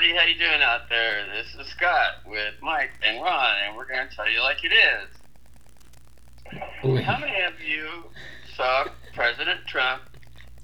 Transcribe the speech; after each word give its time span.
everybody. 0.00 0.18
How 0.18 0.26
you 0.26 0.38
doing 0.38 0.62
out 0.62 0.88
there? 0.88 1.26
This 1.26 1.54
is 1.60 1.70
Scott 1.72 2.24
with 2.26 2.54
Mike 2.62 2.90
and 3.06 3.22
Ron, 3.22 3.54
and 3.66 3.76
we're 3.76 3.86
going 3.86 4.08
to 4.08 4.16
tell 4.16 4.30
you 4.30 4.40
like 4.40 4.58
it 4.64 4.72
is. 4.72 5.08
How 7.04 7.18
many 7.18 7.42
of 7.42 7.60
you 7.60 8.04
saw 8.56 8.86
President 9.14 9.60
Trump 9.66 10.02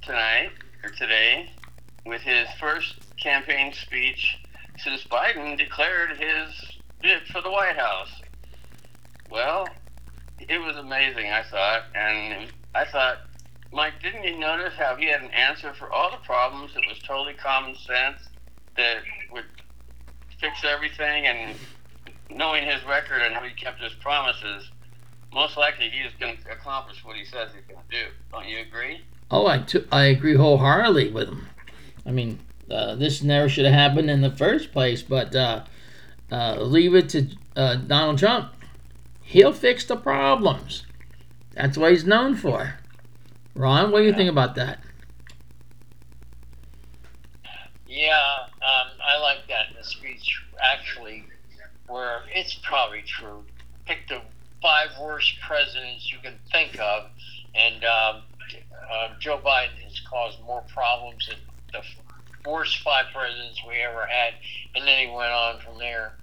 tonight 0.01 0.53
or 0.83 0.91
today 0.91 1.51
with 2.07 2.23
his 2.23 2.49
first 2.59 2.95
campaign 3.23 3.75
speech 3.75 4.39
since 4.79 5.05
Biden 5.05 5.59
declared 5.59 6.11
his 6.13 6.79
bid 7.03 7.23
for 7.31 7.43
the 7.43 7.51
White 7.51 7.77
House? 7.77 8.23
Well, 9.31 9.69
it 10.39 10.59
was 10.59 10.77
amazing. 10.77 11.31
I 11.31 11.43
thought, 11.51 11.83
and 11.95 12.51
I 12.75 12.87
thought, 12.87 13.19
Mike, 13.73 14.01
didn't 14.03 14.25
you 14.25 14.39
notice 14.39 14.73
how 14.79 14.97
he 14.97 15.07
had 15.11 15.21
an 15.21 15.31
answer 15.31 15.75
for 15.75 15.93
all 15.93 16.11
the 16.11 16.25
problems? 16.25 16.71
It 16.75 16.89
was 16.89 16.99
totally 17.07 17.35
common 17.35 17.75
sense 17.75 18.29
that 18.77 18.99
would 19.33 19.45
fix 20.41 20.65
everything, 20.65 21.27
and 21.27 21.57
knowing 22.31 22.65
his 22.65 22.85
record 22.85 23.23
and 23.23 23.35
how 23.35 23.43
he 23.43 23.55
kept 23.55 23.81
his 23.81 23.93
promises, 23.95 24.71
most 25.33 25.57
likely 25.57 25.89
he 25.91 26.01
is 26.01 26.13
going 26.19 26.37
to 26.39 26.51
accomplish 26.51 27.05
what 27.05 27.17
he 27.17 27.25
says 27.25 27.51
he's 27.55 27.65
going 27.67 27.85
to 27.91 28.05
do. 28.05 28.11
Don't 28.33 28.49
you 28.49 28.61
agree? 28.61 29.03
Oh, 29.31 29.47
I, 29.47 29.59
t- 29.59 29.85
I 29.91 30.05
agree 30.05 30.35
wholeheartedly 30.37 31.11
with 31.11 31.29
him. 31.29 31.49
I 32.05 32.11
mean, 32.11 32.39
uh, 32.71 32.95
this 32.95 33.23
never 33.23 33.49
should 33.49 33.65
have 33.65 33.75
happened 33.75 34.11
in 34.11 34.21
the 34.21 34.31
first 34.31 34.73
place, 34.73 35.03
but 35.03 35.35
uh, 35.35 35.65
uh, 36.31 36.61
leave 36.61 36.95
it 36.95 37.09
to 37.11 37.29
uh, 37.57 37.77
Donald 37.77 38.19
Trump. 38.19 38.53
He'll 39.23 39.53
fix 39.53 39.85
the 39.85 39.97
problems. 39.97 40.85
That's 41.53 41.77
what 41.77 41.91
he's 41.91 42.05
known 42.05 42.37
for. 42.37 42.75
Ron, 43.55 43.91
what 43.91 44.01
do 44.01 44.05
you 44.05 44.13
think 44.13 44.31
about 44.31 44.55
that? 44.57 44.81
Yeah, 47.87 48.47
um, 48.67 48.89
I 49.01 49.21
like 49.21 49.47
that 49.49 49.71
in 49.71 49.77
the 49.77 49.85
speech, 49.85 50.43
actually, 50.61 51.25
where 51.87 52.23
it's 52.35 52.55
probably 52.55 53.03
true. 53.03 53.45
Pick 53.85 54.09
the 54.09 54.21
five 54.61 54.89
worst 55.01 55.35
presidents 55.41 56.11
you 56.11 56.19
can 56.19 56.35
think 56.51 56.79
of, 56.81 57.05
and 57.55 57.85
um, 57.85 58.23
uh, 58.91 59.11
Joe 59.21 59.39
Biden 59.39 59.79
has 59.85 60.01
caused 60.01 60.41
more 60.43 60.63
problems 60.63 61.29
than 61.29 61.39
the 61.73 62.51
worst 62.51 62.79
five 62.79 63.07
presidents 63.15 63.63
we 63.69 63.75
ever 63.77 64.05
had, 64.05 64.35
and 64.75 64.87
then 64.87 65.07
he 65.07 65.15
went 65.15 65.31
on 65.31 65.61
from 65.61 65.79
there. 65.79 66.15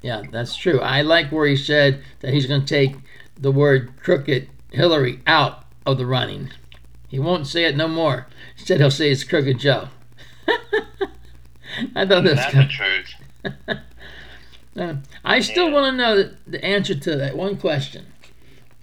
Yeah, 0.00 0.22
that's 0.30 0.56
true. 0.56 0.80
I 0.80 1.02
like 1.02 1.30
where 1.30 1.46
he 1.46 1.56
said 1.56 2.02
that 2.20 2.32
he's 2.32 2.46
going 2.46 2.62
to 2.62 2.66
take 2.66 2.96
the 3.38 3.52
word 3.52 3.92
crooked 4.02 4.48
Hillary 4.70 5.20
out 5.26 5.64
of 5.84 5.98
the 5.98 6.06
running. 6.06 6.50
He 7.08 7.18
won't 7.18 7.46
say 7.46 7.64
it 7.64 7.76
no 7.76 7.86
more. 7.86 8.28
Instead, 8.56 8.80
he'll 8.80 8.90
say 8.90 9.10
it's 9.10 9.24
crooked 9.24 9.58
Joe. 9.58 9.88
I 11.94 12.06
thought 12.06 12.24
that 12.24 12.36
That's 12.36 12.52
kind 12.52 12.68
the 12.68 12.72
truth. 12.72 13.78
Uh, 14.74 14.94
I 15.22 15.40
still 15.40 15.66
Yeah. 15.68 15.74
want 15.74 15.92
to 15.92 15.96
know 15.98 16.16
the, 16.16 16.34
the 16.46 16.64
answer 16.64 16.94
to 16.94 17.16
that 17.16 17.36
one 17.36 17.58
question. 17.58 18.06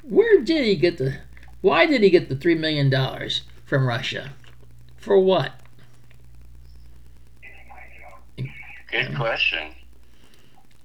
Where 0.04 0.40
did 0.40 0.64
he 0.64 0.76
get 0.76 1.00
the? 1.00 1.18
Why 1.62 1.88
did 1.88 2.04
he 2.04 2.12
get 2.12 2.30
the 2.30 2.36
three 2.36 2.54
million 2.54 2.92
dollars 2.92 3.42
from 3.66 3.88
Russia? 3.88 4.34
For 4.98 5.18
what? 5.20 5.54
Good 8.92 9.16
question. 9.16 9.72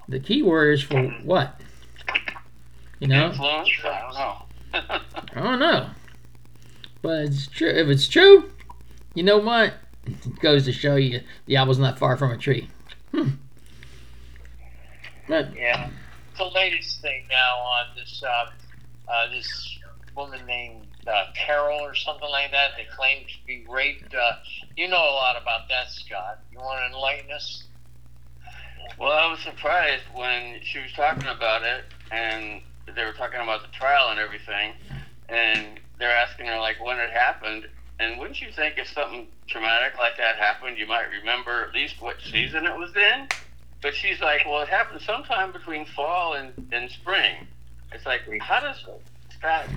The 0.09 0.21
key 0.21 0.43
word 0.43 0.73
is 0.73 0.83
for 0.83 1.03
what? 1.23 1.61
You 2.99 3.09
know, 3.09 3.27
Influence? 3.27 3.69
I 3.85 4.01
don't 4.01 4.15
know. 4.15 4.99
I 5.35 5.43
don't 5.43 5.59
know. 5.59 5.91
But 7.03 7.27
it's 7.27 7.47
true. 7.47 7.69
If 7.69 7.89
it's 7.89 8.09
true, 8.09 8.51
you 9.15 9.23
know 9.23 9.37
what? 9.39 9.75
It 10.07 10.41
goes 10.41 10.65
to 10.67 10.73
show 10.73 10.97
you 10.97 11.21
the 11.47 11.57
apple's 11.57 11.79
not 11.79 11.99
far 11.99 12.17
from 12.17 12.31
a 12.33 12.39
tree. 12.39 12.69
Hmm. 13.13 13.31
But 15.27 15.57
Yeah, 15.57 15.89
the 16.37 16.45
latest 16.45 17.01
thing 17.01 17.25
now 17.31 17.57
on 17.57 17.87
this 17.97 18.23
uh, 18.23 18.51
uh, 19.11 19.31
this 19.31 19.79
woman 20.17 20.45
named 20.47 20.87
uh, 21.07 21.25
Carroll 21.35 21.81
or 21.81 21.95
something 21.95 22.29
like 22.29 22.51
that. 22.53 22.73
They 22.77 22.87
claim 22.95 23.25
to 23.25 23.47
be 23.47 23.65
raped. 23.69 24.15
Uh, 24.15 24.33
you 24.77 24.89
know 24.89 24.97
a 24.97 25.15
lot 25.15 25.41
about 25.41 25.69
that, 25.69 25.91
Scott. 25.91 26.41
You 26.53 26.59
want 26.59 26.81
to 26.81 26.97
enlighten 26.97 27.31
us? 27.33 27.65
Well, 28.99 29.13
I 29.13 29.31
was 29.31 29.41
surprised 29.41 30.05
when 30.15 30.61
she 30.63 30.79
was 30.79 30.93
talking 30.93 31.27
about 31.27 31.63
it, 31.63 31.85
and 32.11 32.61
they 32.95 33.05
were 33.05 33.13
talking 33.13 33.41
about 33.41 33.63
the 33.63 33.73
trial 33.77 34.11
and 34.11 34.21
everything, 34.21 34.73
and 35.29 35.81
they're 35.99 36.17
asking 36.17 36.47
her 36.47 36.59
like 36.59 36.83
when 36.85 36.99
it 36.99 37.11
happened. 37.11 37.67
And 38.05 38.19
wouldn't 38.19 38.41
you 38.41 38.53
think 38.53 38.75
if 38.77 38.89
something 38.89 39.29
traumatic 39.47 39.97
like 39.99 40.19
that 40.19 40.37
happened, 40.37 40.77
you 40.77 40.87
might 40.87 41.07
remember 41.21 41.65
at 41.65 41.75
least 41.75 42.03
what 42.03 42.17
season 42.21 42.67
it 42.67 42.77
was 42.77 42.95
in? 42.95 43.29
But 43.81 43.95
she's 43.95 44.21
like, 44.21 44.43
well, 44.47 44.61
it 44.61 44.69
happened 44.69 45.01
sometime 45.01 45.53
between 45.53 45.87
fall 45.87 46.35
and, 46.35 46.53
and 46.73 46.91
spring. 46.91 47.47
It's 47.93 48.05
like, 48.05 48.23
how 48.41 48.61
does 48.61 48.85
that? 49.43 49.69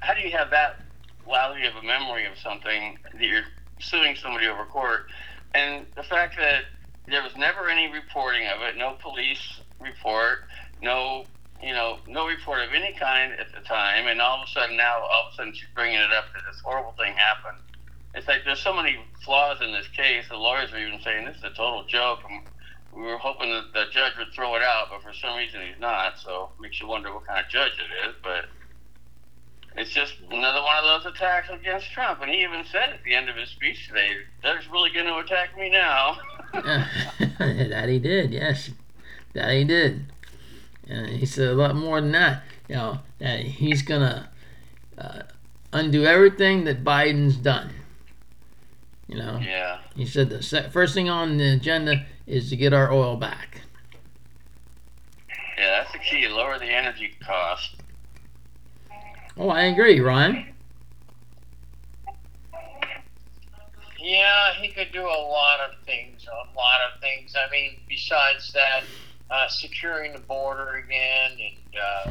How 0.00 0.14
do 0.14 0.20
you 0.20 0.30
have 0.36 0.50
that 0.50 0.80
lousy 1.26 1.64
of 1.66 1.76
a 1.76 1.82
memory 1.82 2.26
of 2.26 2.38
something 2.38 2.98
that 3.12 3.22
you're 3.22 3.44
suing 3.78 4.16
somebody 4.16 4.46
over 4.46 4.64
court? 4.66 5.06
And 5.54 5.86
the 5.96 6.02
fact 6.02 6.36
that 6.36 6.64
there 7.06 7.22
was 7.22 7.36
never 7.36 7.68
any 7.68 7.90
reporting 7.90 8.46
of 8.48 8.60
it, 8.62 8.76
no 8.76 8.96
police 9.00 9.60
report, 9.80 10.40
no, 10.82 11.24
you 11.64 11.72
know, 11.72 11.98
no 12.06 12.26
report 12.26 12.60
of 12.60 12.74
any 12.74 12.92
kind 12.92 13.32
at 13.32 13.52
the 13.54 13.60
time, 13.66 14.06
and 14.06 14.20
all 14.20 14.42
of 14.42 14.48
a 14.48 14.50
sudden 14.50 14.76
now, 14.76 15.00
all 15.00 15.28
of 15.28 15.32
a 15.32 15.36
sudden 15.36 15.54
she's 15.54 15.68
bringing 15.74 15.98
it 15.98 16.12
up 16.12 16.26
that 16.34 16.42
this 16.50 16.60
horrible 16.62 16.94
thing 16.98 17.14
happened. 17.14 17.58
It's 18.14 18.28
like 18.28 18.42
there's 18.44 18.60
so 18.60 18.72
many 18.72 18.98
flaws 19.24 19.58
in 19.60 19.72
this 19.72 19.88
case. 19.88 20.26
The 20.28 20.36
lawyers 20.36 20.72
are 20.72 20.78
even 20.78 21.00
saying 21.02 21.24
this 21.24 21.38
is 21.38 21.44
a 21.44 21.50
total 21.50 21.84
joke. 21.88 22.20
And 22.28 22.42
we 22.94 23.02
were 23.02 23.18
hoping 23.18 23.50
that 23.50 23.72
the 23.72 23.86
judge 23.90 24.12
would 24.18 24.32
throw 24.34 24.54
it 24.54 24.62
out, 24.62 24.86
but 24.90 25.02
for 25.02 25.12
some 25.12 25.36
reason 25.36 25.60
he's 25.62 25.80
not. 25.80 26.18
So 26.18 26.50
it 26.56 26.62
makes 26.62 26.80
you 26.80 26.86
wonder 26.86 27.12
what 27.12 27.26
kind 27.26 27.44
of 27.44 27.50
judge 27.50 27.72
it 27.72 28.08
is. 28.08 28.14
But 28.22 28.44
it's 29.76 29.90
just 29.90 30.14
another 30.30 30.62
one 30.62 30.76
of 30.76 31.02
those 31.02 31.12
attacks 31.12 31.48
against 31.50 31.90
Trump. 31.90 32.22
And 32.22 32.30
he 32.30 32.44
even 32.44 32.64
said 32.70 32.90
at 32.90 33.02
the 33.04 33.14
end 33.14 33.28
of 33.28 33.36
his 33.36 33.48
speech 33.48 33.88
today, 33.88 34.10
"They're 34.42 34.60
really 34.70 34.90
going 34.90 35.06
to 35.06 35.18
attack 35.18 35.58
me 35.58 35.70
now." 35.70 36.18
that 36.52 37.88
he 37.88 37.98
did, 37.98 38.32
yes, 38.32 38.70
that 39.32 39.50
he 39.50 39.64
did. 39.64 40.12
And 40.88 41.08
he 41.08 41.26
said 41.26 41.48
a 41.48 41.54
lot 41.54 41.74
more 41.74 42.00
than 42.00 42.12
that. 42.12 42.42
You 42.68 42.76
know 42.76 43.00
that 43.18 43.40
he's 43.40 43.82
gonna 43.82 44.30
uh, 44.98 45.22
undo 45.72 46.04
everything 46.04 46.64
that 46.64 46.84
Biden's 46.84 47.36
done. 47.36 47.70
You 49.06 49.18
know, 49.18 49.38
yeah. 49.42 49.80
he 49.94 50.06
said 50.06 50.30
the 50.30 50.42
se- 50.42 50.70
first 50.70 50.94
thing 50.94 51.10
on 51.10 51.36
the 51.36 51.54
agenda 51.54 52.06
is 52.26 52.48
to 52.50 52.56
get 52.56 52.72
our 52.72 52.90
oil 52.90 53.16
back. 53.16 53.60
Yeah, 55.58 55.82
that's 55.82 55.92
the 55.92 55.98
key. 55.98 56.26
Lower 56.28 56.58
the 56.58 56.70
energy 56.70 57.14
cost. 57.22 57.76
Oh, 59.36 59.48
I 59.48 59.64
agree, 59.64 60.00
Ryan. 60.00 60.54
Yeah, 64.00 64.52
he 64.60 64.68
could 64.68 64.92
do 64.92 65.02
a 65.02 65.20
lot 65.28 65.60
of 65.60 65.82
things. 65.86 66.26
A 66.26 66.56
lot 66.56 66.80
of 66.92 67.00
things. 67.00 67.34
I 67.34 67.50
mean, 67.50 67.80
besides 67.88 68.52
that, 68.52 68.84
uh, 69.30 69.48
securing 69.48 70.12
the 70.12 70.18
border 70.18 70.76
again, 70.76 71.32
and 71.32 71.74
uh, 71.80 72.10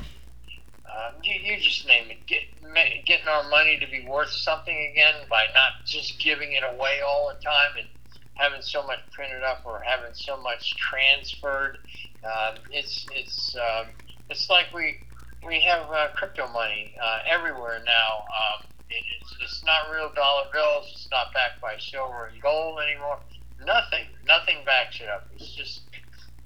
uh, 0.90 1.12
you, 1.24 1.36
you 1.36 1.60
just 1.60 1.88
name 1.88 2.10
it. 2.10 2.26
Get, 2.28 2.42
ma- 2.62 3.02
getting 3.06 3.28
our 3.28 3.50
money 3.50 3.80
to 3.80 3.88
be 3.88 4.06
worth 4.08 4.32
something 4.32 4.90
again 4.92 5.16
by 5.30 5.46
not 5.54 5.86
just 5.86 6.20
giving 6.20 6.54
it 6.54 6.64
away 6.64 7.00
all 7.08 7.30
the 7.34 7.42
time 7.44 7.78
and 7.80 7.88
having 8.36 8.62
so 8.62 8.86
much 8.86 9.00
printed 9.12 9.44
up 9.44 9.62
or 9.66 9.82
having 9.86 10.14
so 10.14 10.42
much 10.42 10.76
transferred. 10.78 11.78
Uh, 12.24 12.56
it's 12.72 13.08
it's 13.12 13.56
um, 13.56 13.88
it's 14.30 14.50
like 14.50 14.74
we 14.74 14.98
we 15.46 15.62
have 15.62 15.90
uh, 15.92 16.08
crypto 16.16 16.48
money 16.48 16.94
uh, 17.02 17.20
everywhere 17.28 17.80
now. 17.86 18.14
Um, 18.24 18.68
it, 18.90 19.04
it's, 19.20 19.36
it's 19.42 19.64
not 19.66 19.92
real 19.94 20.12
dollar 20.16 20.46
bills. 20.54 20.90
It's 20.92 21.08
not 21.12 21.34
backed 21.34 21.62
by 21.62 21.76
silver 21.80 22.28
and 22.28 22.42
gold 22.42 22.80
anymore. 22.80 23.20
Nothing, 23.66 24.06
nothing 24.26 24.58
backs 24.66 25.00
it 25.02 25.10
up. 25.10 25.28
It's 25.36 25.54
just, 25.56 25.83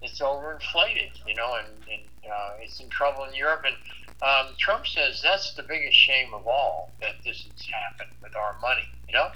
it's 0.01 0.19
overinflated, 0.19 1.11
you 1.27 1.35
know, 1.35 1.55
and, 1.55 1.67
and 1.91 2.31
uh, 2.31 2.51
it's 2.61 2.79
in 2.79 2.89
trouble 2.89 3.23
in 3.25 3.33
Europe. 3.33 3.63
And 3.65 3.75
um, 4.21 4.53
Trump 4.57 4.85
says 4.87 5.21
that's 5.21 5.53
the 5.53 5.63
biggest 5.63 5.97
shame 5.97 6.33
of 6.33 6.47
all 6.47 6.91
that 7.01 7.15
this 7.23 7.47
has 7.51 7.67
happened 7.67 8.11
with 8.21 8.35
our 8.35 8.55
money, 8.61 8.87
you 9.07 9.13
know? 9.13 9.31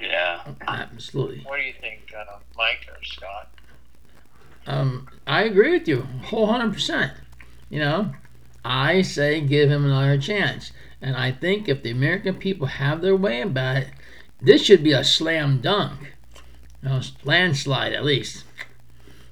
Yeah. 0.00 0.42
Absolutely. 0.66 1.42
What 1.44 1.56
do 1.56 1.62
you 1.62 1.74
think, 1.80 2.12
uh, 2.16 2.38
Mike 2.56 2.86
or 2.90 3.02
Scott? 3.04 3.48
Um, 4.66 5.08
I 5.26 5.44
agree 5.44 5.70
with 5.70 5.86
you, 5.86 6.02
whole 6.24 6.46
hundred 6.46 6.72
percent. 6.72 7.12
You 7.70 7.78
know, 7.78 8.12
I 8.64 9.02
say 9.02 9.40
give 9.40 9.70
him 9.70 9.84
another 9.84 10.18
chance, 10.18 10.72
and 11.00 11.16
I 11.16 11.30
think 11.30 11.68
if 11.68 11.82
the 11.82 11.90
American 11.90 12.34
people 12.34 12.66
have 12.66 13.00
their 13.00 13.16
way 13.16 13.40
about 13.42 13.76
it, 13.76 13.88
this 14.40 14.62
should 14.62 14.82
be 14.82 14.92
a 14.92 15.04
slam 15.04 15.60
dunk, 15.60 16.14
you 16.82 16.88
know, 16.88 17.00
landslide 17.24 17.92
at 17.92 18.04
least. 18.04 18.44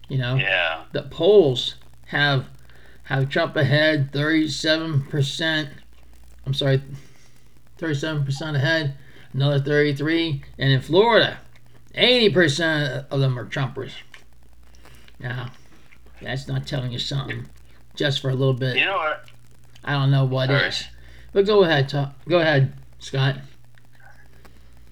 You 0.09 0.19
know, 0.19 0.35
Yeah. 0.37 0.85
the 0.93 1.03
polls 1.03 1.77
have 2.07 2.47
have 3.05 3.29
Trump 3.29 3.57
ahead, 3.57 4.13
thirty-seven 4.13 5.03
percent. 5.07 5.71
I'm 6.47 6.55
sorry, 6.55 6.83
thirty-seven 7.79 8.25
percent 8.25 8.57
ahead, 8.57 8.97
another 9.33 9.59
thirty-three, 9.61 10.43
and 10.59 10.73
in 10.73 10.81
Florida, 10.81 11.39
Eighty 11.95 12.29
percent 12.33 13.07
of 13.11 13.21
them 13.21 13.39
are 13.39 13.45
Trumpers. 13.47 13.93
Now, 15.21 15.51
that's 16.21 16.49
not 16.49 16.67
telling 16.67 16.91
you 16.93 16.99
something. 16.99 17.47
Just 17.95 18.21
for 18.21 18.31
a 18.31 18.35
little 18.35 18.53
bit. 18.55 18.77
You 18.77 18.87
know 18.87 18.97
what? 18.97 19.29
I 19.85 19.93
don't 19.93 20.11
know 20.11 20.25
what 20.25 20.49
Sorry. 20.49 20.69
is. 20.69 20.85
But 21.33 21.47
go 21.47 21.63
ahead, 21.63 21.89
talk. 21.89 22.15
Go 22.29 22.41
ahead, 22.41 22.73
Scott. 22.99 23.37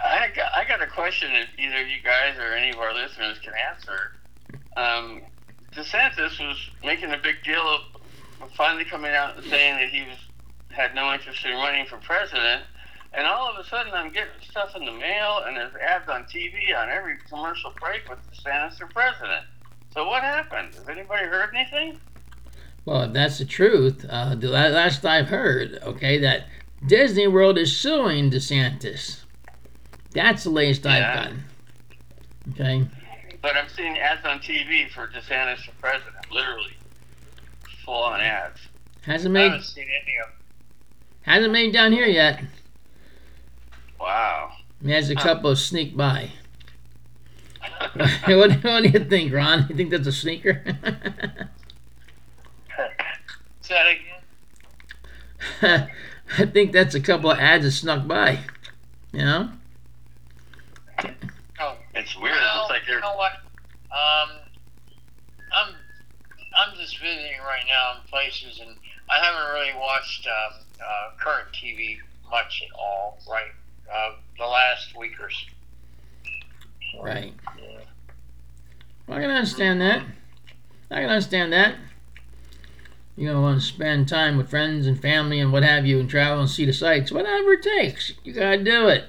I 0.01 0.29
got, 0.35 0.53
I 0.55 0.65
got 0.65 0.83
a 0.83 0.87
question 0.87 1.33
that 1.33 1.47
either 1.59 1.83
you 1.87 2.03
guys 2.05 2.37
or 2.39 2.55
any 2.55 2.71
of 2.71 2.79
our 2.79 2.93
listeners 2.95 3.39
can 3.43 3.53
answer. 3.71 4.13
Um, 4.77 5.23
DeSantis 5.75 6.39
was 6.41 6.71
making 6.85 7.11
a 7.13 7.19
big 7.19 7.43
deal 7.45 7.61
of 8.41 8.51
finally 8.57 8.85
coming 8.85 9.13
out 9.13 9.37
and 9.37 9.45
saying 9.47 9.77
that 9.77 9.89
he 9.89 10.01
was 10.03 10.19
had 10.71 10.95
no 10.95 11.13
interest 11.13 11.45
in 11.45 11.53
running 11.53 11.85
for 11.87 11.99
president, 11.99 12.63
and 13.13 13.27
all 13.27 13.51
of 13.53 13.59
a 13.65 13.69
sudden 13.69 13.93
I'm 13.93 14.11
getting 14.13 14.31
stuff 14.41 14.75
in 14.75 14.85
the 14.87 14.93
mail 14.93 15.43
and 15.47 15.55
there's 15.57 15.75
ads 15.77 16.09
on 16.09 16.25
TV 16.25 16.75
on 16.77 16.89
every 16.89 17.17
commercial 17.29 17.73
break 17.81 18.09
with 18.09 18.19
DeSantis 18.33 18.79
for 18.79 18.87
president. 18.87 19.45
So 19.93 20.07
what 20.07 20.23
happened? 20.23 20.75
Has 20.75 20.89
anybody 20.89 21.27
heard 21.27 21.55
anything? 21.55 22.01
Well, 22.87 23.03
if 23.03 23.13
that's 23.13 23.39
the 23.39 23.45
truth, 23.45 24.07
uh, 24.09 24.35
the 24.35 24.49
la- 24.49 24.69
last 24.69 25.05
I've 25.05 25.29
heard, 25.29 25.79
okay, 25.83 26.19
that 26.19 26.47
Disney 26.87 27.29
World 27.29 27.59
is 27.59 27.77
suing 27.77 28.31
DeSantis. 28.31 29.23
That's 30.13 30.45
the 30.45 30.51
latest 30.51 30.87
I've 30.87 31.01
Yeah. 31.01 31.15
gotten. 31.15 31.45
Okay. 32.53 32.87
But 33.43 33.57
I'm 33.57 33.69
seeing 33.69 33.99
ads 33.99 34.25
on 34.25 34.39
TV 34.39 34.89
for 34.91 35.09
DeSantis 35.09 35.65
for 35.65 35.73
president, 35.81 36.31
literally 36.31 36.77
full 37.85 38.05
on 38.05 38.21
ads. 38.21 38.61
Hasn't 39.03 39.33
I 39.33 39.41
made 39.41 39.51
haven't 39.51 39.65
seen 39.65 39.85
any 39.85 40.17
of 40.19 40.29
them. 40.29 40.37
hasn't 41.23 41.53
made 41.53 41.73
down 41.73 41.91
here 41.93 42.07
yet. 42.07 42.43
Wow. 44.01 44.53
There's 44.81 45.11
a 45.11 45.17
couple 45.17 45.51
of 45.51 45.59
sneak 45.59 45.97
by. 45.97 46.31
what, 48.27 48.53
what 48.63 48.83
do 48.83 48.89
you 48.89 49.05
think, 49.05 49.33
Ron? 49.33 49.67
You 49.69 49.75
think 49.77 49.91
that's 49.91 50.07
a 50.07 50.13
sneaker? 50.13 50.63
Say 53.61 53.75
that 53.75 53.87
again. 55.61 55.91
I 56.39 56.47
think 56.47 56.73
that's 56.73 56.95
a 56.95 57.01
couple 57.01 57.31
of 57.31 57.39
ads 57.39 57.65
that 57.65 57.73
snuck 57.73 58.07
by. 58.07 58.39
You 59.13 59.25
know? 59.25 59.51
It's 61.95 62.17
weird. 62.19 62.35
well, 62.37 62.63
it's 62.63 62.71
like 62.71 62.83
you 62.83 62.95
they're 62.95 63.01
know 63.01 63.17
what? 63.17 63.33
Um, 63.91 64.39
I'm 65.53 65.75
I'm 66.57 66.77
just 66.77 66.99
visiting 66.99 67.41
right 67.47 67.65
now 67.69 68.01
in 68.01 68.09
places, 68.09 68.61
and 68.61 68.77
I 69.11 69.25
haven't 69.25 69.53
really 69.53 69.79
watched 69.79 70.27
um, 70.27 70.65
uh, 70.81 71.11
current 71.19 71.49
TV 71.53 71.99
much 72.31 72.63
at 72.67 72.75
all. 72.79 73.19
Right, 73.31 73.53
uh, 73.93 74.13
the 74.39 74.47
last 74.47 74.97
week 74.97 75.21
or 75.21 75.31
so. 75.31 77.03
Right. 77.03 77.33
I 79.09 79.21
can 79.21 79.31
understand 79.31 79.81
that. 79.81 80.03
I 80.91 81.01
can 81.01 81.11
understand 81.11 81.53
that. 81.53 81.77
You 83.17 83.27
know, 83.27 83.43
want 83.43 83.61
to 83.61 83.67
spend 83.67 84.09
time 84.09 84.39
with 84.39 84.49
friends 84.49 84.87
and 84.87 85.01
family 85.01 85.39
and 85.39 85.53
what 85.53 85.63
have 85.63 85.85
you, 85.85 86.01
and 86.01 86.09
travel 86.09 86.41
and 86.41 86.51
see 86.51 86.65
the 86.65 86.73
sights, 86.73 87.13
whatever 87.13 87.53
it 87.53 87.63
takes. 87.63 88.13
You 88.25 88.33
gotta 88.33 88.63
do 88.63 88.89
it. 88.89 89.05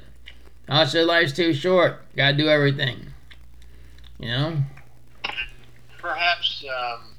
Also, 0.69 1.05
life's 1.05 1.33
too 1.33 1.53
short. 1.53 2.01
Gotta 2.15 2.37
do 2.37 2.47
everything. 2.47 3.07
You 4.19 4.27
know. 4.27 4.57
Perhaps 5.99 6.63
um, 6.65 7.13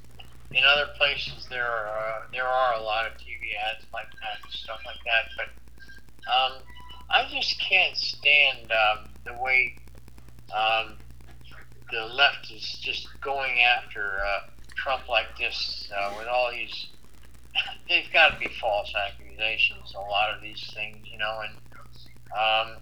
in 0.51 0.63
other 0.63 0.91
places 0.97 1.47
there 1.49 1.67
are 1.67 1.87
uh, 1.87 2.21
there 2.31 2.47
are 2.47 2.75
a 2.75 2.81
lot 2.81 3.05
of 3.05 3.13
TV 3.13 3.53
ads 3.69 3.85
like 3.93 4.07
that 4.11 4.43
and 4.43 4.51
stuff 4.51 4.79
like 4.85 4.97
that, 5.05 5.29
but 5.37 6.31
um, 6.31 6.61
I 7.09 7.27
just 7.31 7.59
can't 7.59 7.95
stand 7.95 8.71
um, 8.71 9.09
the 9.25 9.33
way 9.41 9.75
um, 10.55 10.97
the 11.91 12.05
left 12.05 12.51
is 12.51 12.79
just 12.81 13.07
going 13.21 13.59
after 13.61 14.19
uh, 14.25 14.49
Trump 14.75 15.07
like 15.07 15.37
this 15.37 15.89
uh, 15.95 16.13
with 16.17 16.27
all 16.27 16.51
these. 16.51 16.87
They've 17.89 18.11
got 18.11 18.33
to 18.33 18.39
be 18.39 18.53
false 18.59 18.93
accusations. 18.95 19.93
A 19.95 19.99
lot 19.99 20.33
of 20.35 20.41
these 20.41 20.71
things, 20.73 21.07
you 21.09 21.17
know, 21.17 21.41
and 21.41 21.55
um, 22.35 22.77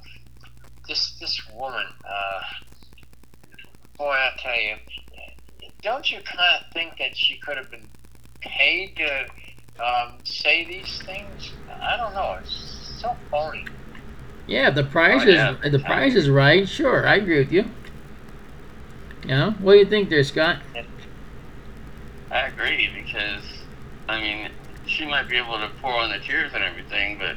this 0.87 1.17
this 1.19 1.39
woman, 1.53 1.85
uh, 2.07 2.41
boy, 3.97 4.11
I 4.11 4.31
tell 4.41 4.55
you, 4.59 4.75
don't 5.81 6.09
you 6.11 6.19
kind 6.21 6.55
of 6.55 6.61
think 6.73 6.97
that 6.99 7.15
she 7.15 7.37
could 7.45 7.57
have 7.57 7.69
been 7.71 7.89
paid 8.41 8.95
to 8.97 9.83
um, 9.83 10.19
say 10.25 10.65
these 10.65 11.01
things? 11.05 11.53
I 11.69 11.97
don't 11.97 12.13
know. 12.13 12.35
It's 12.39 12.97
so 12.99 13.09
phony. 13.31 13.65
Yeah, 14.47 14.69
the 14.71 14.83
price 14.83 15.23
Oh, 15.23 15.27
is 15.27 15.35
yeah. 15.35 15.55
if 15.63 15.71
the 15.71 15.79
price 15.79 16.15
is 16.15 16.29
right. 16.29 16.67
Sure, 16.67 17.07
I 17.07 17.15
agree 17.15 17.39
with 17.39 17.51
you. 17.51 17.65
You 19.23 19.29
know, 19.29 19.51
what 19.59 19.73
do 19.73 19.79
you 19.79 19.85
think 19.85 20.09
there, 20.09 20.23
Scott? 20.23 20.59
I 22.31 22.47
agree 22.47 22.89
because 22.93 23.43
I 24.09 24.19
mean 24.19 24.49
she 24.85 25.05
might 25.05 25.29
be 25.29 25.37
able 25.37 25.57
to 25.59 25.69
pour 25.81 25.93
on 25.93 26.09
the 26.11 26.19
tears 26.19 26.51
and 26.53 26.63
everything, 26.63 27.17
but 27.17 27.35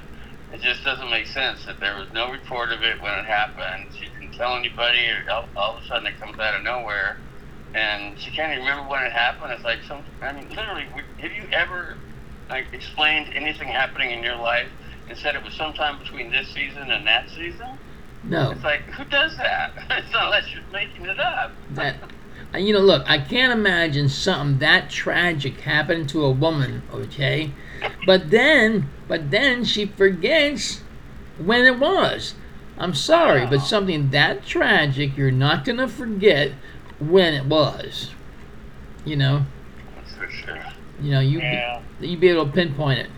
it 0.52 0.60
just 0.62 0.84
doesn't 0.84 1.10
make 1.10 1.26
sense 1.26 1.64
that 1.66 1.81
there 1.81 1.96
was 1.96 2.08
no 2.12 2.31
report 2.31 2.70
of 2.70 2.82
it 2.82 3.02
when 3.02 3.12
it 3.19 3.26
happened. 3.26 3.90
She 3.93 4.06
didn't 4.06 4.34
tell 4.34 4.56
anybody, 4.56 5.08
or 5.08 5.31
all, 5.32 5.48
all 5.56 5.76
of 5.76 5.82
a 5.82 5.87
sudden 5.87 6.06
it 6.06 6.19
comes 6.20 6.38
out 6.38 6.54
of 6.54 6.62
nowhere, 6.62 7.19
and 7.75 8.19
she 8.19 8.31
can't 8.31 8.52
even 8.52 8.64
remember 8.64 8.88
when 8.88 9.04
it 9.04 9.12
happened. 9.12 9.52
It's 9.52 9.64
like 9.64 9.82
some. 9.82 10.04
I 10.22 10.32
mean, 10.32 10.48
literally, 10.50 10.87
have 11.19 11.32
you 11.32 11.48
ever 11.52 11.98
like 12.48 12.69
explained 12.72 13.28
anything 13.34 13.69
happening 13.69 14.12
in 14.12 14.22
your 14.22 14.37
life 14.37 14.69
and 15.08 15.19
said 15.19 15.34
it 15.34 15.43
was 15.43 15.54
sometime 15.54 15.98
between 15.98 16.31
this 16.31 16.48
season 16.54 16.90
and 16.90 17.06
that 17.06 17.28
season? 17.31 17.78
No. 18.22 18.50
It's 18.50 18.64
like 18.64 18.82
who 18.93 19.04
does 19.04 19.37
that? 19.37 19.70
it's 19.90 20.12
not 20.12 20.26
unless 20.26 20.54
you're 20.54 20.62
making 20.72 21.06
it 21.06 21.19
up. 21.19 21.56
That, 21.70 22.10
you 22.56 22.73
know, 22.73 22.81
look, 22.81 23.05
I 23.08 23.19
can't 23.19 23.53
imagine 23.53 24.08
something 24.08 24.58
that 24.58 24.91
tragic 24.91 25.61
happened 25.61 26.08
to 26.11 26.25
a 26.25 26.31
woman, 26.31 26.82
okay? 26.93 27.50
But 28.06 28.31
then, 28.31 28.88
but 29.08 29.31
then 29.31 29.64
she 29.64 29.87
forgets 29.87 30.82
when 31.38 31.64
it 31.64 31.79
was. 31.79 32.35
I'm 32.79 32.94
sorry, 32.94 33.47
but 33.47 33.61
something 33.61 34.11
that 34.11 34.44
tragic, 34.44 35.17
you're 35.17 35.31
not 35.31 35.64
gonna 35.64 35.88
forget 35.88 36.53
when 36.99 37.35
it 37.35 37.47
was. 37.47 38.11
You 39.05 39.17
know, 39.17 39.47
That's 39.97 40.14
for 40.14 40.29
sure. 40.31 40.58
you 41.00 41.11
know, 41.12 41.20
you 41.20 41.41
Yeah. 41.41 41.81
you 42.00 42.17
be 42.17 42.29
able 42.29 42.47
to 42.47 42.53
pinpoint 42.53 42.99
it. 43.00 43.11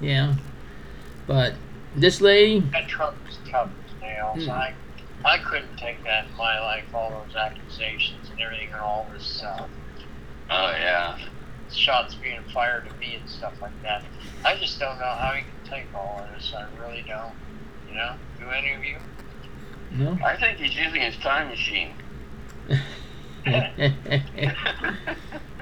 Yeah, 0.00 0.34
but 1.26 1.54
this 1.96 2.20
lady, 2.20 2.60
That 2.72 2.88
Trump 2.88 3.16
is 3.28 3.38
tough 3.50 3.68
as 3.86 4.00
nails. 4.00 4.44
Hmm. 4.46 4.50
I, 5.24 5.34
I 5.34 5.38
couldn't 5.38 5.76
take 5.76 6.02
that 6.04 6.26
in 6.26 6.36
my 6.36 6.60
life. 6.60 6.84
All 6.94 7.10
those 7.10 7.36
accusations 7.36 8.30
and 8.30 8.40
everything, 8.40 8.68
and 8.72 8.80
all 8.80 9.06
this 9.12 9.42
uh, 9.42 9.66
Oh 10.50 10.70
yeah. 10.70 11.18
shots 11.70 12.14
being 12.14 12.40
fired 12.52 12.86
at 12.86 12.98
me 12.98 13.16
and 13.20 13.28
stuff 13.28 13.54
like 13.60 13.80
that. 13.82 14.04
I 14.44 14.56
just 14.56 14.78
don't 14.78 14.98
know 14.98 15.04
how 15.04 15.32
he 15.32 15.42
can 15.42 15.70
take 15.70 15.86
all 15.94 16.20
of 16.22 16.34
this. 16.34 16.52
I 16.56 16.66
really 16.80 17.04
don't. 17.06 17.32
You 17.88 17.94
know? 17.96 18.14
Do 18.38 18.48
any 18.50 18.72
of 18.72 18.84
you? 18.84 18.96
no. 19.90 20.18
I 20.24 20.36
think 20.36 20.58
he's 20.58 20.76
using 20.76 21.00
his 21.00 21.16
time 21.16 21.48
machine. 21.48 21.92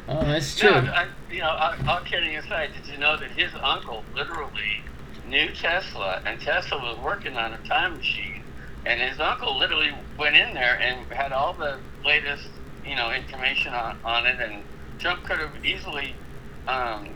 oh, 0.09 0.25
that's 0.25 0.63
No, 0.63 0.81
true. 0.81 0.91
I, 0.91 1.07
you 1.31 1.41
know, 1.41 1.51
all, 1.51 1.75
all 1.89 2.01
kidding 2.01 2.37
aside, 2.37 2.71
did 2.75 2.91
you 2.91 2.99
know 2.99 3.17
that 3.17 3.31
his 3.33 3.53
uncle 3.63 4.05
literally 4.15 4.83
knew 5.29 5.49
Tesla, 5.53 6.21
and 6.25 6.41
Tesla 6.41 6.79
was 6.79 6.99
working 6.99 7.37
on 7.37 7.53
a 7.53 7.59
time 7.69 7.97
machine, 7.97 8.36
and 8.87 9.01
his 9.01 9.19
uncle 9.21 9.59
literally 9.59 9.91
went 10.19 10.37
in 10.37 10.55
there 10.55 10.79
and 10.81 11.05
had 11.13 11.33
all 11.33 11.53
the 11.53 11.79
latest, 12.05 12.47
you 12.87 12.95
know, 12.95 13.11
information 13.13 13.75
on, 13.75 13.99
on 14.05 14.27
it, 14.27 14.41
and 14.41 14.63
Trump 14.99 15.25
could 15.25 15.39
have 15.39 15.65
easily 15.65 16.15
um, 16.69 17.09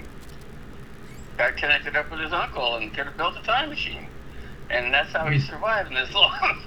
got 1.38 1.56
connected 1.56 1.96
up 1.96 2.10
with 2.10 2.20
his 2.20 2.32
uncle 2.32 2.76
and 2.76 2.92
could 2.92 3.06
have 3.06 3.16
built 3.16 3.36
a 3.36 3.42
time 3.42 3.68
machine, 3.70 4.06
and 4.68 4.92
that's 4.92 5.12
how 5.12 5.26
he 5.28 5.38
survived 5.40 5.90
this 5.94 6.12
long. 6.14 6.58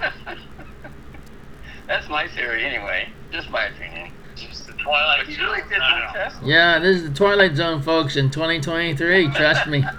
that's 1.87 2.07
my 2.09 2.27
theory, 2.29 2.65
anyway. 2.65 3.07
Just 3.31 3.49
my 3.49 3.65
opinion. 3.65 4.11
Just 4.35 4.65
the 4.67 4.73
Twilight 4.73 5.25
But 5.25 5.33
he 5.35 5.41
really 5.43 5.59
Zone. 5.59 5.69
did 5.69 5.79
I 5.79 5.89
know 5.99 6.05
don't 6.05 6.13
know. 6.13 6.19
Tesla. 6.29 6.47
Yeah, 6.47 6.79
this 6.79 6.97
is 6.97 7.09
the 7.09 7.13
Twilight 7.15 7.55
Zone, 7.55 7.81
folks, 7.81 8.15
in 8.15 8.29
2023. 8.31 9.27
Trust 9.31 9.67
me. 9.67 9.83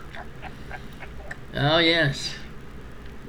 Oh 1.56 1.78
yes, 1.78 2.34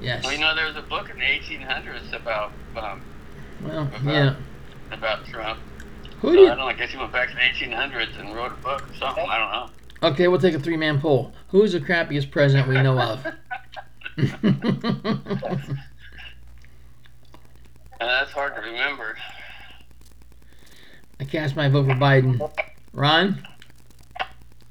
yes. 0.00 0.24
Well, 0.24 0.32
you 0.32 0.38
know, 0.40 0.54
there 0.54 0.66
was 0.66 0.76
a 0.76 0.82
book 0.82 1.10
in 1.10 1.18
the 1.18 1.24
1800s 1.24 2.12
about 2.12 2.52
um, 2.76 3.02
Well, 3.62 3.90
yeah. 4.04 4.36
about 4.92 5.24
Trump. 5.26 5.60
Who 6.20 6.34
So 6.34 6.44
I 6.44 6.48
don't 6.48 6.58
know. 6.58 6.66
I 6.66 6.72
guess 6.72 6.90
he 6.90 6.96
went 6.98 7.12
back 7.12 7.28
to 7.30 7.34
the 7.34 7.40
1800s 7.40 8.18
and 8.18 8.34
wrote 8.34 8.52
a 8.52 8.56
book 8.62 8.88
or 8.88 8.94
something. 8.96 9.26
I 9.28 9.38
don't 9.38 9.52
know. 9.52 9.70
Okay, 10.10 10.28
we'll 10.28 10.40
take 10.40 10.54
a 10.54 10.60
three-man 10.60 11.00
poll. 11.00 11.32
Who's 11.48 11.72
the 11.72 11.80
crappiest 11.80 12.30
president 12.30 12.68
we 12.68 12.74
know 12.82 12.98
of? 12.98 13.26
And 14.16 14.28
that's 18.00 18.30
hard 18.32 18.54
to 18.54 18.60
remember. 18.60 19.16
I 21.18 21.24
cast 21.24 21.56
my 21.56 21.68
vote 21.68 21.86
for 21.86 21.94
Biden. 21.94 22.38
Ron? 22.92 23.42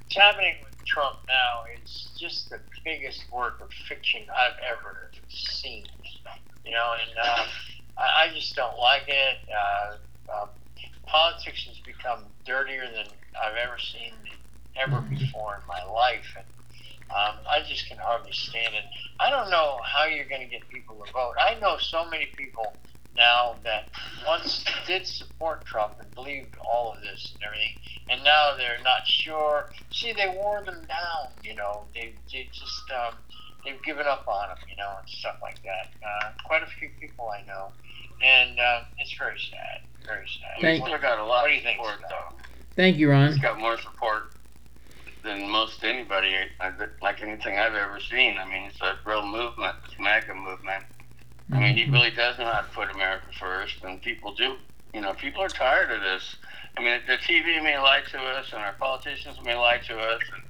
What's 0.04 0.16
happening 0.16 0.56
with 0.64 0.86
Trump 0.86 1.18
now 1.28 1.64
is 1.84 2.10
just 2.18 2.50
the 2.50 2.60
biggest 2.86 3.26
work 3.34 3.60
of 3.62 3.70
fiction 3.90 4.22
I've 4.30 4.60
ever 4.72 5.12
seen. 5.28 5.86
You 6.64 6.72
know, 6.72 6.94
and 6.94 7.18
uh, 7.22 7.46
I, 7.98 8.26
I 8.30 8.34
just 8.34 8.56
don't 8.56 8.78
like 8.80 9.04
it. 9.08 9.38
Uh, 9.52 10.32
uh, 10.32 10.48
politics 11.06 11.66
has 11.68 11.80
become 11.80 12.24
dirtier 12.46 12.86
than 12.86 13.06
I've 13.42 13.58
ever 13.58 13.78
seen 13.78 14.14
ever 14.78 15.02
before 15.02 15.56
in 15.62 15.68
my 15.68 15.84
life, 15.92 16.36
and 16.38 16.46
um, 17.10 17.36
I 17.50 17.62
just 17.68 17.88
can 17.88 17.98
hardly 17.98 18.32
stand 18.32 18.74
it. 18.76 18.84
I 19.20 19.30
don't 19.30 19.50
know 19.50 19.80
how 19.84 20.06
you're 20.06 20.28
going 20.28 20.42
to 20.42 20.48
get 20.48 20.68
people 20.70 21.02
to 21.06 21.12
vote. 21.12 21.36
I 21.40 21.60
know 21.60 21.78
so 21.78 22.10
many 22.10 22.28
people 22.36 22.74
now 23.16 23.56
that 23.64 23.86
once 24.28 24.64
did 24.88 25.06
support 25.08 25.66
Trump 25.66 25.94
and 26.00 26.14
believed 26.16 26.56
all 26.60 26.94
of 26.94 27.02
this 27.02 27.34
and 27.36 27.46
everything, 27.46 27.74
and 28.10 28.24
now 28.24 28.56
they're 28.58 28.82
not 28.84 29.06
sure. 29.06 29.70
See, 29.92 30.14
they 30.14 30.28
wore 30.36 30.64
them 30.64 30.86
down. 30.88 31.32
You 31.42 31.56
know, 31.56 31.84
they 31.94 32.14
they 32.32 32.48
just 32.52 32.92
um, 32.92 33.16
they've 33.64 33.82
given 33.84 34.06
up 34.06 34.28
on 34.28 34.50
them. 34.50 34.58
You 34.70 34.78
know, 34.78 34.92
and 35.00 35.10
stuff 35.10 35.38
like 35.42 35.62
that. 35.64 35.88
Uh, 36.06 36.32
quite 36.46 36.64
a 36.64 36.68
few 36.80 36.90
people 37.00 37.30
I 37.30 37.46
know, 37.48 37.70
and 38.24 38.60
uh, 38.60 38.82
it's 39.00 39.16
very 39.18 39.40
sad. 39.40 39.82
Very 40.06 40.28
sad. 40.28 40.62
Thank- 40.62 40.84
Hitler 40.84 41.00
got 41.00 41.20
a 41.20 41.24
lot 41.24 41.44
What 41.44 41.48
do 41.48 41.54
of 41.54 41.58
you 41.58 41.64
think, 41.64 41.78
support 41.78 42.00
though. 42.10 42.38
Thank 42.76 42.98
you, 42.98 43.10
Ron. 43.10 43.28
He's 43.32 43.40
got 43.40 43.58
more 43.58 43.78
support 43.80 44.24
than 45.24 45.50
most 45.50 45.84
anybody, 45.84 46.36
like 47.02 47.22
anything 47.24 47.58
I've 47.58 47.74
ever 47.74 48.00
seen. 48.00 48.38
I 48.38 48.46
mean, 48.46 48.64
it's 48.70 48.80
a 48.82 48.94
real 49.10 49.26
movement, 49.26 49.76
this 49.84 49.96
MAGA 50.00 50.36
movement. 50.36 50.84
I 51.52 51.60
mean, 51.60 51.76
he 51.76 51.84
mm-hmm. 51.84 51.94
really 51.94 52.12
does 52.12 52.38
know 52.38 52.46
how 52.46 52.62
to 52.62 52.68
put 52.70 52.92
America 52.92 53.28
first, 53.40 53.84
and 53.84 54.02
people 54.02 54.34
do. 54.34 54.56
You 54.94 55.02
know, 55.02 55.14
people 55.14 55.42
are 55.42 55.50
tired 55.50 55.92
of 55.92 56.02
this. 56.02 56.36
I 56.78 56.84
mean, 56.84 57.00
the 57.08 57.18
TV 57.18 57.62
may 57.64 57.78
lie 57.78 58.02
to 58.12 58.20
us, 58.20 58.48
and 58.52 58.62
our 58.62 58.74
politicians 58.74 59.38
may 59.44 59.56
lie 59.56 59.78
to 59.88 59.98
us, 59.98 60.22
and 60.34 60.44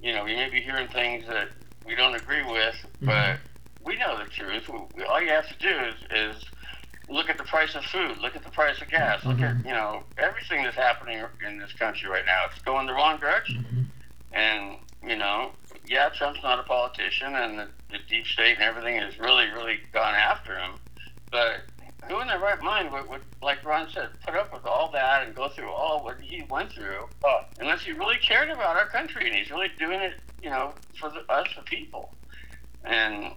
you 0.00 0.14
know, 0.14 0.24
we 0.24 0.34
may 0.36 0.48
be 0.48 0.60
hearing 0.60 0.88
things 0.88 1.26
that 1.26 1.48
we 1.84 1.94
don't 1.94 2.14
agree 2.14 2.44
with, 2.44 2.74
mm-hmm. 3.00 3.06
but 3.06 3.38
we 3.84 3.96
know 3.96 4.18
the 4.18 4.30
truth. 4.30 4.68
We, 4.68 5.02
all 5.04 5.20
you 5.20 5.30
have 5.30 5.48
to 5.48 5.58
do 5.58 5.68
is, 5.68 6.36
is 6.36 6.44
look 7.08 7.28
at 7.28 7.38
the 7.38 7.44
price 7.44 7.74
of 7.74 7.84
food, 7.84 8.18
look 8.18 8.36
at 8.36 8.44
the 8.44 8.50
price 8.50 8.80
of 8.80 8.88
gas, 8.88 9.24
look 9.24 9.40
at 9.40 9.56
mm-hmm. 9.56 9.68
you 9.68 9.74
know 9.74 10.04
everything 10.18 10.62
that's 10.62 10.76
happening 10.76 11.24
in 11.46 11.58
this 11.58 11.72
country 11.72 12.08
right 12.08 12.24
now. 12.26 12.44
It's 12.50 12.62
going 12.62 12.86
the 12.86 12.92
wrong 12.92 13.18
direction, 13.18 13.90
and 14.32 14.76
you 15.06 15.16
know, 15.16 15.52
yeah, 15.88 16.10
Trump's 16.10 16.42
not 16.42 16.58
a 16.58 16.62
politician, 16.62 17.34
and 17.34 17.58
the, 17.58 17.68
the 17.90 17.98
deep 18.08 18.26
state 18.26 18.54
and 18.54 18.62
everything 18.62 18.98
has 18.98 19.18
really, 19.18 19.46
really 19.46 19.78
gone 19.92 20.14
after 20.14 20.56
him. 20.58 20.72
But 21.30 21.62
who 22.08 22.20
in 22.20 22.28
their 22.28 22.38
right 22.38 22.60
mind 22.62 22.92
would, 22.92 23.08
would, 23.08 23.22
like 23.42 23.64
Ron 23.64 23.88
said, 23.92 24.08
put 24.24 24.34
up 24.34 24.52
with 24.52 24.64
all 24.66 24.90
that 24.92 25.26
and 25.26 25.34
go 25.34 25.48
through 25.48 25.70
all 25.70 26.04
what 26.04 26.20
he 26.20 26.44
went 26.48 26.72
through, 26.72 27.08
uh, 27.24 27.42
unless 27.58 27.82
he 27.82 27.92
really 27.92 28.18
cared 28.18 28.50
about 28.50 28.76
our 28.76 28.86
country 28.86 29.26
and 29.26 29.34
he's 29.34 29.50
really 29.50 29.68
doing 29.78 30.00
it, 30.00 30.14
you 30.42 30.50
know, 30.50 30.72
for 30.98 31.10
the, 31.10 31.20
us, 31.32 31.48
the 31.56 31.62
people. 31.62 32.12
And 32.84 33.32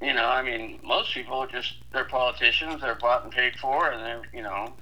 you 0.00 0.14
know, 0.14 0.26
I 0.26 0.42
mean, 0.42 0.78
most 0.84 1.12
people 1.12 1.46
just 1.50 1.74
they're 1.92 2.04
politicians, 2.04 2.80
they're 2.80 2.94
bought 2.94 3.24
and 3.24 3.32
paid 3.32 3.56
for, 3.56 3.90
and 3.90 4.02
they're 4.04 4.22
you 4.32 4.42
know, 4.42 4.72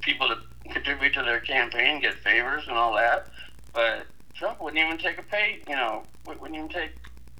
people 0.00 0.28
to 0.28 0.36
contribute 0.72 1.14
to 1.14 1.22
their 1.22 1.40
campaign, 1.40 2.00
get 2.00 2.14
favors 2.14 2.64
and 2.68 2.76
all 2.76 2.94
that. 2.94 3.26
But 3.72 4.06
Trump 4.38 4.60
wouldn't 4.62 4.82
even 4.82 4.98
take 4.98 5.18
a 5.18 5.22
pay, 5.22 5.58
you 5.68 5.74
know, 5.74 6.04
wouldn't 6.26 6.54
even 6.54 6.68
take 6.68 6.92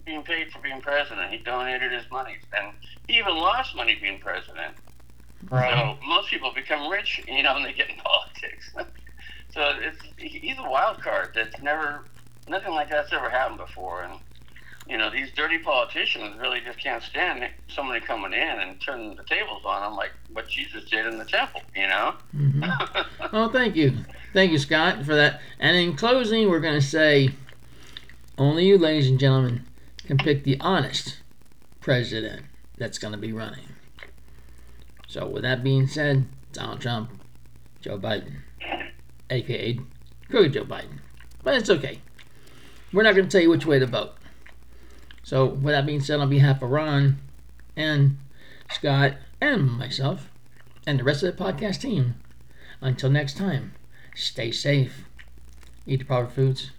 being 0.05 0.23
paid 0.23 0.51
for 0.51 0.61
being 0.61 0.81
president. 0.81 1.31
He 1.31 1.39
donated 1.39 1.93
his 1.93 2.05
money, 2.11 2.37
and 2.59 2.73
he 3.07 3.19
even 3.19 3.37
lost 3.37 3.77
money 3.77 3.97
being 4.01 4.19
president. 4.19 4.75
So 5.51 5.97
most 6.07 6.31
people 6.31 6.53
become 6.55 6.91
rich, 6.91 7.21
you 7.29 7.43
know, 7.43 7.55
when 7.55 7.63
they 7.63 7.73
get 7.73 7.89
in 7.91 7.97
politics. 7.97 8.73
so 9.51 9.73
it's 9.81 10.01
he's 10.17 10.59
a 10.59 10.69
wild 10.69 11.01
card 11.01 11.31
that's 11.35 11.61
never 11.63 12.07
nothing 12.49 12.73
like 12.73 12.91
that's 12.91 13.13
ever 13.13 13.31
happened 13.31 13.59
before, 13.59 14.03
and 14.03 14.15
you 14.89 14.97
know 14.97 15.11
these 15.11 15.31
dirty 15.37 15.59
politicians 15.59 16.37
really 16.41 16.61
just 16.65 16.79
can't 16.83 17.03
stand 17.03 17.45
somebody 17.69 18.01
coming 18.01 18.33
in 18.33 18.61
and 18.61 18.81
turning 18.81 19.15
the 19.17 19.23
tables 19.25 19.63
on 19.65 19.83
them 19.83 19.97
like 19.97 20.11
what 20.33 20.49
Jesus 20.49 20.85
did 20.85 21.07
in 21.07 21.19
the 21.19 21.25
temple, 21.25 21.61
you 21.77 21.87
know. 21.89 22.15
Mhm. 22.35 23.07
Well, 23.33 23.51
thank 23.51 23.77
you. 23.77 23.93
Thank 24.33 24.53
you, 24.53 24.59
Scott, 24.59 25.05
for 25.05 25.15
that. 25.15 25.41
And 25.59 25.77
in 25.77 25.97
closing, 25.97 26.49
we're 26.49 26.61
going 26.61 26.81
to 26.81 26.87
say 26.87 27.31
only 28.39 28.65
you, 28.67 28.79
ladies 28.79 29.09
and 29.11 29.19
gentlemen, 29.21 29.67
can 30.07 30.17
pick 30.17 30.45
the 30.45 30.59
honest 30.61 31.21
president 31.81 32.43
that's 32.79 32.99
going 32.99 33.13
to 33.13 33.19
be 33.19 33.33
running. 33.33 33.67
So, 35.09 35.27
with 35.27 35.43
that 35.43 35.63
being 35.63 35.87
said, 35.87 36.27
Donald 36.53 36.81
Trump, 36.81 37.11
Joe 37.83 37.99
Biden, 37.99 38.37
aka 39.31 39.79
Crooked 40.31 40.53
Joe 40.55 40.65
Biden. 40.65 40.99
But 41.43 41.55
it's 41.55 41.71
okay. 41.71 42.01
We're 42.93 43.03
not 43.03 43.15
going 43.15 43.27
to 43.27 43.31
tell 43.31 43.43
you 43.43 43.51
which 43.51 43.67
way 43.67 43.79
to 43.79 43.87
vote. 43.87 44.15
So, 45.29 45.45
with 45.45 45.75
that 45.75 45.85
being 45.85 46.01
said, 46.01 46.21
on 46.21 46.31
behalf 46.31 46.63
of 46.63 46.71
Ron 46.71 47.19
and 47.77 48.17
Scott 48.71 49.17
and 49.43 49.71
myself 49.71 50.31
and 50.87 50.99
the 50.99 51.05
rest 51.05 51.23
of 51.23 51.37
the 51.37 51.45
podcast 51.45 51.83
team, 51.83 52.15
until 52.81 53.11
next 53.11 53.37
time, 53.37 53.75
stay 54.15 54.51
safe, 54.51 55.05
eat 55.87 55.99
the 55.99 56.07
proper 56.07 56.31
foods, 56.31 56.71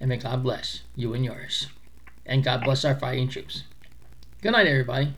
and 0.00 0.08
may 0.08 0.16
God 0.16 0.42
bless 0.42 0.82
you 0.96 1.14
and 1.14 1.24
yours. 1.24 1.68
And 2.26 2.42
God 2.42 2.64
bless 2.64 2.84
our 2.84 2.98
fighting 2.98 3.28
troops. 3.28 3.62
Good 4.42 4.50
night, 4.50 4.66
everybody. 4.66 5.14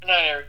Good 0.00 0.06
night, 0.06 0.28
everybody. 0.30 0.48